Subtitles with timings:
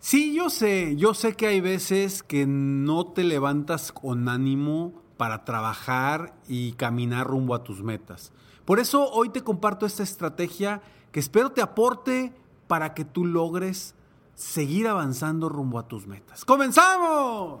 [0.00, 5.44] Sí, yo sé, yo sé que hay veces que no te levantas con ánimo para
[5.44, 8.32] trabajar y caminar rumbo a tus metas.
[8.64, 12.32] Por eso hoy te comparto esta estrategia que espero te aporte
[12.68, 13.96] para que tú logres
[14.34, 16.44] seguir avanzando rumbo a tus metas.
[16.44, 17.60] ¡Comenzamos!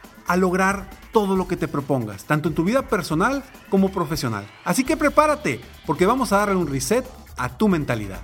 [0.27, 4.45] a lograr todo lo que te propongas, tanto en tu vida personal como profesional.
[4.63, 7.05] Así que prepárate, porque vamos a darle un reset
[7.37, 8.21] a tu mentalidad.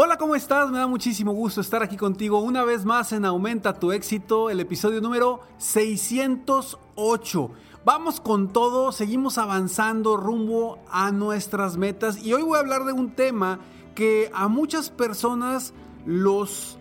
[0.00, 0.70] Hola, ¿cómo estás?
[0.70, 4.60] Me da muchísimo gusto estar aquí contigo una vez más en Aumenta tu éxito, el
[4.60, 7.50] episodio número 608.
[7.84, 12.92] Vamos con todo, seguimos avanzando rumbo a nuestras metas y hoy voy a hablar de
[12.92, 13.58] un tema
[13.96, 15.74] que a muchas personas
[16.06, 16.78] los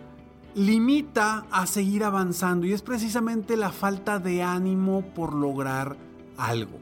[0.58, 5.96] limita a seguir avanzando y es precisamente la falta de ánimo por lograr
[6.36, 6.80] algo.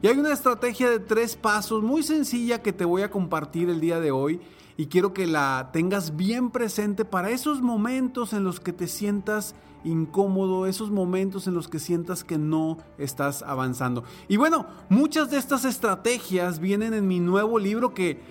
[0.00, 3.78] Y hay una estrategia de tres pasos muy sencilla que te voy a compartir el
[3.78, 4.40] día de hoy
[4.78, 9.54] y quiero que la tengas bien presente para esos momentos en los que te sientas
[9.84, 14.02] incómodo, esos momentos en los que sientas que no estás avanzando.
[14.28, 18.22] Y bueno, muchas de estas estrategias vienen en mi nuevo libro que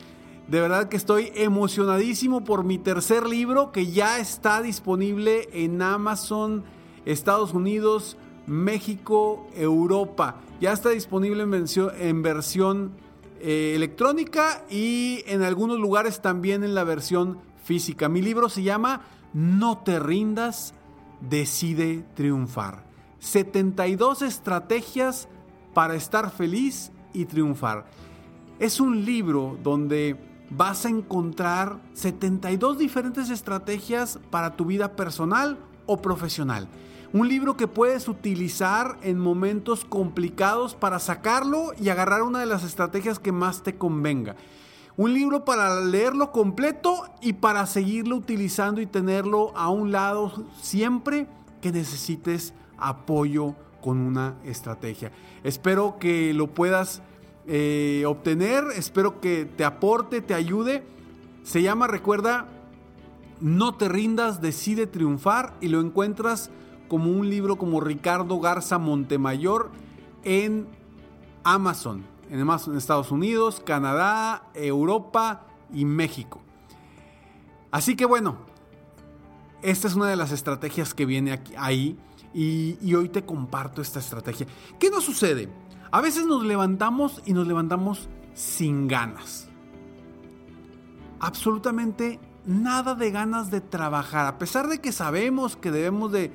[0.49, 6.63] de verdad que estoy emocionadísimo por mi tercer libro que ya está disponible en Amazon,
[7.05, 8.17] Estados Unidos,
[8.47, 10.37] México, Europa.
[10.59, 12.93] Ya está disponible en versión,
[13.41, 18.09] eh, electrónica y en algunos lugares también en la versión física.
[18.09, 19.01] Mi libro se llama
[19.33, 20.73] No te rindas,
[21.21, 22.83] decide triunfar.
[23.19, 25.29] 72 estrategias
[25.75, 27.85] para estar feliz y triunfar.
[28.57, 30.17] Es un libro donde
[30.49, 36.67] vas a encontrar 72 diferentes estrategias para tu vida personal o profesional.
[37.11, 42.63] Un libro que puedes utilizar en momentos complicados para sacarlo y agarrar una de las
[42.63, 44.35] estrategias que más te convenga.
[44.95, 51.27] Un libro para leerlo completo y para seguirlo utilizando y tenerlo a un lado siempre
[51.61, 55.11] que necesites apoyo con una estrategia.
[55.43, 57.01] Espero que lo puedas
[57.51, 58.63] eh, obtener.
[58.75, 60.83] Espero que te aporte, te ayude.
[61.43, 62.47] Se llama, recuerda,
[63.41, 66.51] No te rindas, decide triunfar y lo encuentras
[66.87, 69.71] como un libro como Ricardo Garza Montemayor
[70.23, 70.67] en
[71.43, 76.41] Amazon, en Amazon, Estados Unidos, Canadá, Europa y México.
[77.71, 78.37] Así que bueno,
[79.63, 81.97] esta es una de las estrategias que viene aquí, ahí
[82.33, 84.45] y, y hoy te comparto esta estrategia.
[84.79, 85.49] ¿Qué nos sucede?
[85.91, 89.47] A veces nos levantamos y nos levantamos sin ganas.
[91.19, 94.25] Absolutamente nada de ganas de trabajar.
[94.25, 96.31] A pesar de que sabemos que debemos de,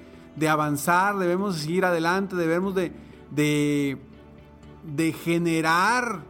[0.48, 2.92] avanzar, debemos de seguir adelante, debemos de,
[3.30, 3.98] de,
[4.82, 6.22] de generar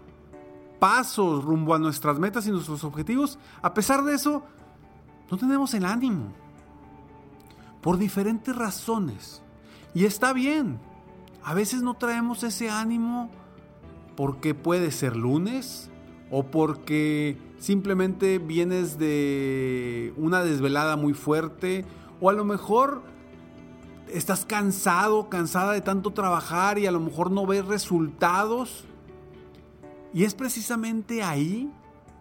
[0.78, 4.42] pasos rumbo a nuestras metas y nuestros objetivos, a pesar de eso,
[5.30, 6.32] no tenemos el ánimo.
[7.80, 9.42] Por diferentes razones.
[9.94, 10.78] Y está bien.
[11.44, 13.30] A veces no traemos ese ánimo
[14.16, 15.90] porque puede ser lunes
[16.30, 21.84] o porque simplemente vienes de una desvelada muy fuerte
[22.20, 23.02] o a lo mejor
[24.08, 28.86] estás cansado, cansada de tanto trabajar y a lo mejor no ves resultados.
[30.14, 31.70] Y es precisamente ahí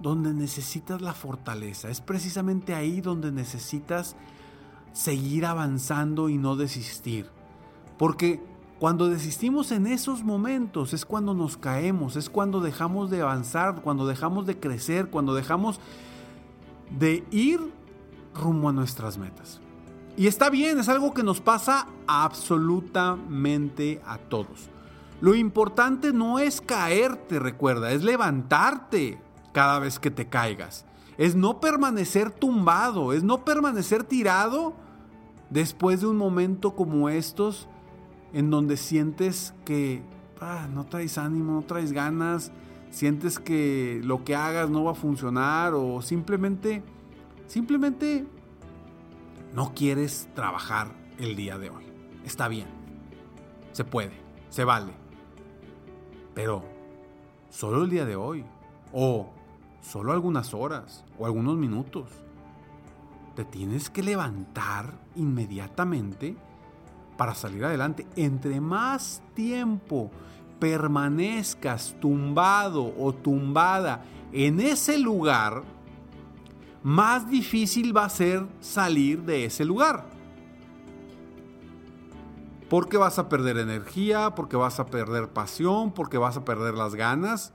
[0.02, 4.18] donde necesitas la fortaleza, es precisamente ahí donde necesitas
[4.92, 7.30] seguir avanzando y no desistir.
[7.98, 8.42] Porque
[8.83, 14.06] cuando desistimos en esos momentos es cuando nos caemos, es cuando dejamos de avanzar, cuando
[14.06, 15.80] dejamos de crecer, cuando dejamos
[17.00, 17.62] de ir
[18.35, 19.62] rumbo a nuestras metas.
[20.18, 24.68] Y está bien, es algo que nos pasa absolutamente a todos.
[25.21, 29.18] Lo importante no es caerte, recuerda, es levantarte
[29.53, 30.83] cada vez que te caigas.
[31.18, 34.74] Es no permanecer tumbado, es no permanecer tirado
[35.50, 37.69] después de un momento como estos
[38.33, 40.01] en donde sientes que
[40.41, 42.51] ah, no traes ánimo, no traes ganas,
[42.89, 46.83] sientes que lo que hagas no va a funcionar o simplemente,
[47.47, 48.25] simplemente
[49.53, 50.88] no quieres trabajar
[51.19, 51.85] el día de hoy.
[52.25, 52.68] Está bien,
[53.71, 54.13] se puede,
[54.50, 54.94] se vale,
[56.33, 56.63] pero
[57.50, 58.44] solo el día de hoy
[58.91, 59.30] o
[59.81, 62.09] solo algunas horas o algunos minutos.
[63.35, 66.38] Te tienes que levantar inmediatamente
[67.18, 68.07] para salir adelante.
[68.15, 70.12] Entre más tiempo
[70.60, 75.63] permanezcas tumbado o tumbada en ese lugar,
[76.81, 80.06] más difícil va a ser salir de ese lugar.
[82.69, 86.95] Porque vas a perder energía, porque vas a perder pasión, porque vas a perder las
[86.95, 87.54] ganas.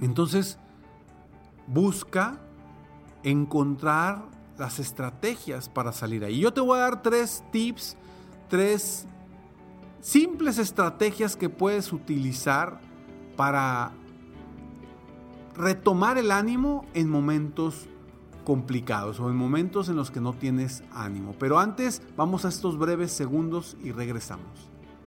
[0.00, 0.58] Entonces,
[1.66, 2.40] busca
[3.22, 4.24] encontrar
[4.58, 6.40] las estrategias para salir ahí.
[6.40, 7.96] Yo te voy a dar tres tips,
[8.48, 9.06] tres
[10.00, 12.80] simples estrategias que puedes utilizar
[13.36, 13.92] para
[15.56, 17.88] retomar el ánimo en momentos
[18.44, 21.34] complicados o en momentos en los que no tienes ánimo.
[21.38, 24.73] Pero antes vamos a estos breves segundos y regresamos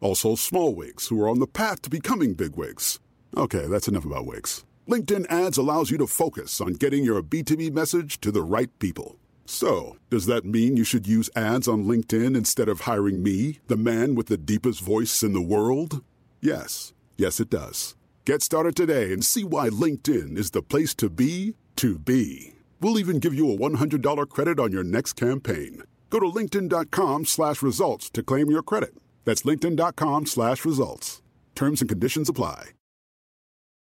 [0.00, 3.00] also, small wigs who are on the path to becoming big wigs.
[3.36, 4.64] Okay, that's enough about wigs.
[4.88, 9.16] LinkedIn ads allows you to focus on getting your B2B message to the right people.
[9.44, 13.76] So, does that mean you should use ads on LinkedIn instead of hiring me, the
[13.76, 16.02] man with the deepest voice in the world?
[16.40, 16.94] Yes.
[17.16, 17.94] Yes, it does.
[18.24, 22.54] Get started today and see why LinkedIn is the place to be to be.
[22.80, 25.82] We'll even give you a $100 credit on your next campaign.
[26.10, 28.94] Go to linkedin.com slash results to claim your credit.
[29.24, 31.22] That's linkedin.com slash results.
[31.54, 32.70] Terms and conditions apply.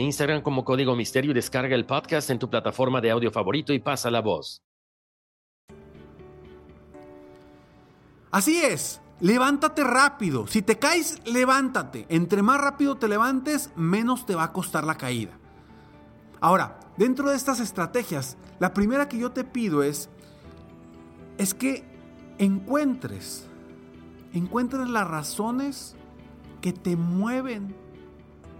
[0.00, 3.78] Instagram como Código Misterio y descarga el podcast en tu plataforma de audio favorito y
[3.78, 4.62] pasa la voz.
[8.30, 10.46] Así es, levántate rápido.
[10.46, 12.06] Si te caes, levántate.
[12.08, 15.38] Entre más rápido te levantes, menos te va a costar la caída.
[16.40, 20.10] Ahora, dentro de estas estrategias, la primera que yo te pido es,
[21.38, 21.84] es que
[22.38, 23.46] encuentres,
[24.32, 25.96] encuentres las razones
[26.60, 27.74] que te mueven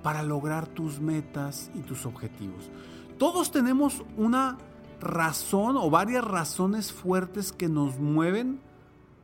[0.06, 2.70] para lograr tus metas y tus objetivos.
[3.18, 4.56] Todos tenemos una
[5.00, 8.60] razón o varias razones fuertes que nos mueven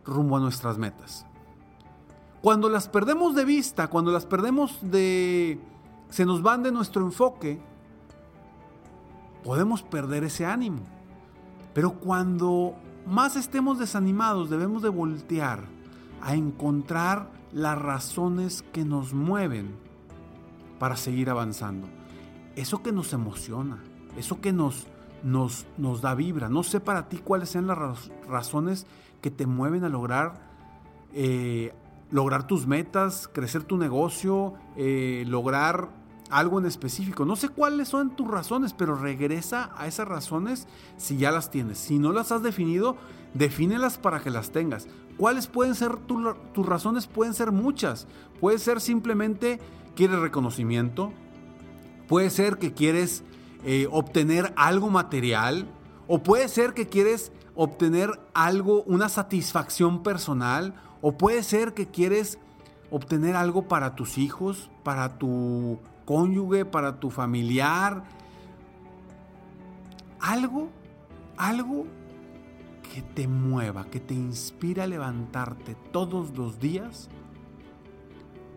[0.04, 1.24] rumbo a nuestras metas.
[2.40, 5.60] Cuando las perdemos de vista, cuando las perdemos de...
[6.10, 7.60] se nos van de nuestro enfoque,
[9.44, 10.80] podemos perder ese ánimo.
[11.74, 12.74] Pero cuando
[13.06, 15.60] más estemos desanimados, debemos de voltear
[16.20, 19.91] a encontrar las razones que nos mueven
[20.82, 21.86] para seguir avanzando.
[22.56, 23.78] Eso que nos emociona,
[24.16, 24.88] eso que nos,
[25.22, 26.48] nos, nos da vibra.
[26.48, 27.78] No sé para ti cuáles sean las
[28.26, 28.88] razones
[29.20, 30.40] que te mueven a lograr,
[31.12, 31.72] eh,
[32.10, 35.90] lograr tus metas, crecer tu negocio, eh, lograr
[36.30, 37.24] algo en específico.
[37.24, 41.78] No sé cuáles son tus razones, pero regresa a esas razones si ya las tienes.
[41.78, 42.96] Si no las has definido,
[43.34, 44.88] defínelas para que las tengas.
[45.16, 47.06] ¿Cuáles pueden ser tus razones?
[47.06, 48.08] Pueden ser muchas.
[48.40, 49.60] Puede ser simplemente
[49.94, 51.12] quieres reconocimiento.
[52.08, 53.24] Puede ser que quieres
[53.64, 55.66] eh, obtener algo material.
[56.08, 60.74] O puede ser que quieres obtener algo, una satisfacción personal.
[61.00, 62.38] O puede ser que quieres
[62.90, 68.04] obtener algo para tus hijos, para tu cónyuge, para tu familiar.
[70.20, 70.68] Algo,
[71.36, 71.86] algo
[72.92, 77.08] que te mueva, que te inspira a levantarte todos los días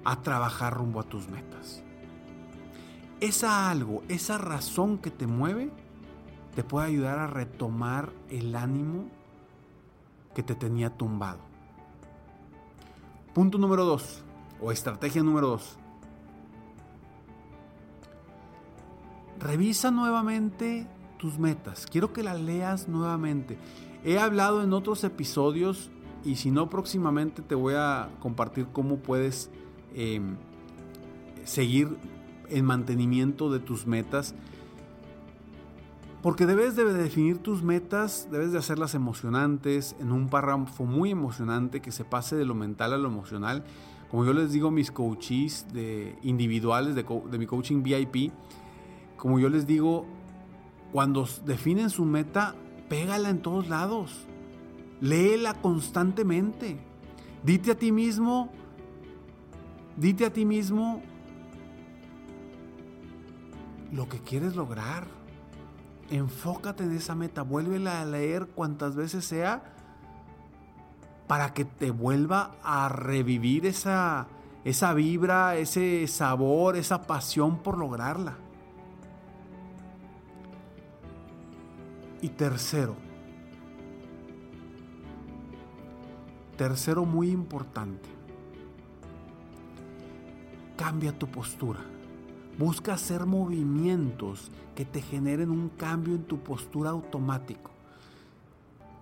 [0.06, 1.84] a trabajar rumbo a tus metas.
[3.20, 5.72] Esa algo, esa razón que te mueve,
[6.56, 9.10] te puede ayudar a retomar el ánimo
[10.34, 11.40] que te tenía tumbado.
[13.34, 14.24] Punto número dos,
[14.62, 15.78] o estrategia número dos.
[19.40, 21.86] Revisa nuevamente tus metas.
[21.86, 23.58] Quiero que las leas nuevamente.
[24.04, 25.90] He hablado en otros episodios
[26.24, 29.50] y si no próximamente te voy a compartir cómo puedes
[29.96, 30.36] em,
[31.44, 31.98] seguir
[32.50, 34.36] el mantenimiento de tus metas.
[36.22, 41.82] Porque debes de definir tus metas, debes de hacerlas emocionantes, en un párrafo muy emocionante
[41.82, 43.64] que se pase de lo mental a lo emocional.
[44.10, 48.32] Como yo les digo mis coaches de individuales de, de mi coaching VIP,
[49.18, 50.06] como yo les digo,
[50.92, 52.56] cuando definen su meta,
[52.90, 54.26] pégala en todos lados.
[55.02, 56.78] Léela constantemente.
[57.44, 58.50] Dite a ti mismo,
[59.98, 61.02] dite a ti mismo
[63.92, 65.08] lo que quieres lograr.
[66.10, 69.64] Enfócate en esa meta, vuélvela a leer cuantas veces sea
[71.28, 74.28] para que te vuelva a revivir esa,
[74.64, 78.38] esa vibra, ese sabor, esa pasión por lograrla.
[82.22, 82.96] Y tercero,
[86.58, 88.10] tercero muy importante,
[90.76, 91.80] cambia tu postura.
[92.58, 97.72] Busca hacer movimientos que te generen un cambio en tu postura automático.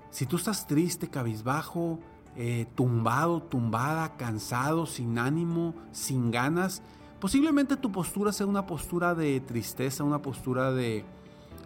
[0.09, 1.99] Si tú estás triste, cabizbajo,
[2.35, 6.81] eh, tumbado, tumbada, cansado, sin ánimo, sin ganas,
[7.19, 11.05] posiblemente tu postura sea una postura de tristeza, una postura de,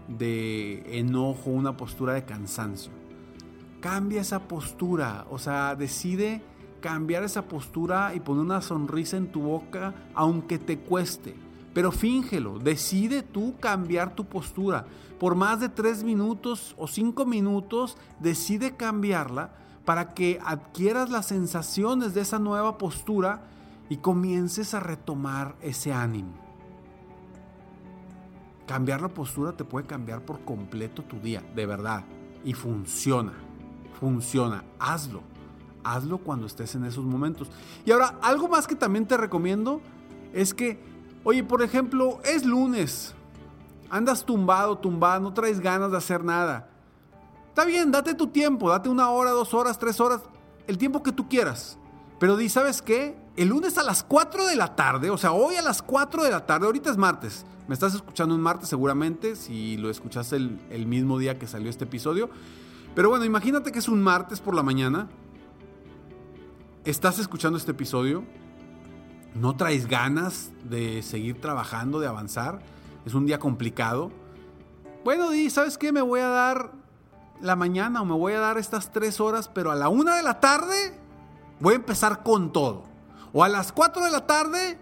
[0.08, 2.92] de enojo, una postura de cansancio.
[3.82, 6.42] Cambia esa postura, o sea, decide
[6.79, 11.36] cambiar esa postura y poner una sonrisa en tu boca aunque te cueste.
[11.74, 14.86] Pero fíngelo, decide tú cambiar tu postura.
[15.19, 19.51] Por más de tres minutos o cinco minutos, decide cambiarla
[19.86, 23.43] para que adquieras las sensaciones de esa nueva postura
[23.89, 26.34] y comiences a retomar ese ánimo.
[28.65, 32.03] Cambiar la postura te puede cambiar por completo tu día, de verdad.
[32.43, 33.34] Y funciona,
[34.00, 34.65] funciona.
[34.77, 35.22] Hazlo,
[35.94, 37.50] hazlo cuando estés en esos momentos.
[37.86, 39.82] Y ahora, algo más que también te recomiendo
[40.34, 40.82] es que,
[41.24, 43.13] oye, por ejemplo, es lunes,
[43.89, 46.70] andas tumbado, tumbado, no traes ganas de hacer nada.
[47.50, 50.22] Está bien, date tu tiempo, date una hora, dos horas, tres horas,
[50.67, 51.77] el tiempo que tú quieras.
[52.20, 53.17] Pero di, ¿sabes qué?
[53.36, 56.32] El lunes a las 4 de la tarde, o sea, hoy a las 4 de
[56.32, 60.60] la tarde, ahorita es martes, me estás escuchando un martes seguramente, si lo escuchaste el,
[60.70, 62.29] el mismo día que salió este episodio.
[62.96, 65.08] Pero bueno, imagínate que es un martes por la mañana.
[66.89, 68.24] Estás escuchando este episodio,
[69.36, 72.60] no traes ganas de seguir trabajando, de avanzar,
[73.06, 74.10] es un día complicado.
[75.03, 75.91] Bueno, di, ¿sabes qué?
[75.91, 76.72] Me voy a dar
[77.41, 80.24] la mañana o me voy a dar estas tres horas, pero a la una de
[80.24, 80.98] la tarde
[81.60, 82.84] voy a empezar con todo.
[83.34, 84.79] O a las cuatro de la tarde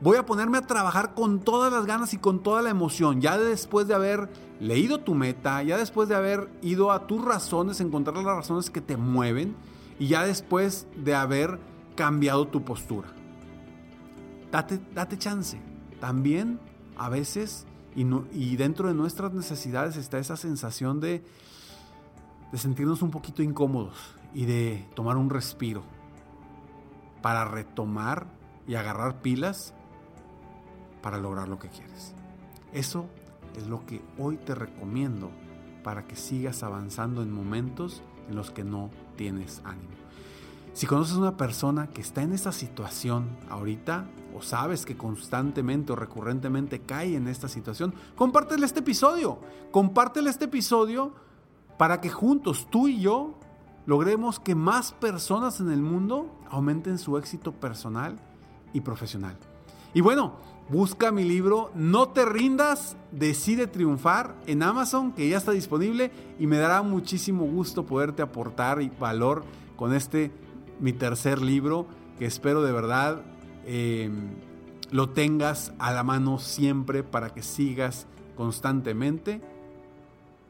[0.00, 3.36] voy a ponerme a trabajar con todas las ganas y con toda la emoción, ya
[3.36, 8.16] después de haber leído tu meta, ya después de haber ido a tus razones, encontrar
[8.16, 9.54] las razones que te mueven
[9.98, 11.58] y ya después de haber
[11.96, 13.08] cambiado tu postura.
[14.50, 15.60] Date, date chance.
[16.00, 16.60] También
[16.96, 21.24] a veces y, dentro de nuestras necesidades está esa sensación de,
[22.50, 23.96] de sentirnos un poquito incómodos
[24.32, 25.84] y de tomar un respiro
[27.22, 28.26] para retomar
[28.66, 29.74] y agarrar pilas
[31.02, 32.14] para lograr lo que quieres.
[32.72, 33.06] Eso
[33.56, 35.30] es lo que hoy te recomiendo
[35.84, 39.94] para que sigas avanzando en momentos en los que no tienes ánimo.
[40.74, 45.92] Si conoces a una persona que está en esa situación ahorita o sabes que constantemente
[45.92, 49.38] o recurrentemente cae en esta situación, compártele este episodio.
[49.70, 51.14] Compártele este episodio
[51.78, 53.38] para que juntos tú y yo
[53.86, 58.18] logremos que más personas en el mundo aumenten su éxito personal
[58.72, 59.36] y profesional.
[59.94, 60.34] Y bueno,
[60.68, 66.48] busca mi libro No te rindas, decide triunfar en Amazon, que ya está disponible y
[66.48, 69.44] me dará muchísimo gusto poderte aportar valor
[69.76, 70.32] con este,
[70.80, 71.86] mi tercer libro,
[72.18, 73.22] que espero de verdad
[73.64, 74.10] eh,
[74.90, 79.40] lo tengas a la mano siempre para que sigas constantemente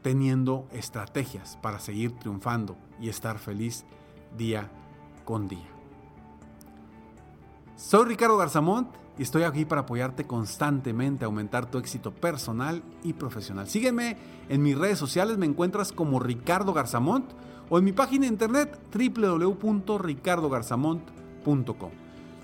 [0.03, 3.85] teniendo estrategias para seguir triunfando y estar feliz
[4.37, 4.71] día
[5.25, 5.69] con día.
[7.77, 13.13] Soy Ricardo Garzamont y estoy aquí para apoyarte constantemente a aumentar tu éxito personal y
[13.13, 13.69] profesional.
[13.69, 14.17] Sígueme
[14.49, 17.31] en mis redes sociales, me encuentras como Ricardo Garzamont
[17.71, 21.91] o en mi página de internet www.ricardogarzamont.com.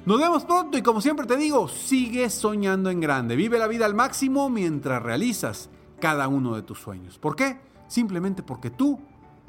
[0.07, 3.85] Nos vemos pronto y como siempre te digo, sigue soñando en grande, vive la vida
[3.85, 5.69] al máximo mientras realizas
[6.01, 7.19] cada uno de tus sueños.
[7.19, 7.61] ¿Por qué?
[7.87, 8.99] Simplemente porque tú,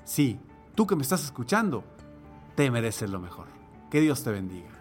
[0.04, 0.38] sí,
[0.76, 1.86] tú que me estás escuchando,
[2.56, 3.48] te mereces lo mejor.
[3.90, 4.81] Que Dios te bendiga.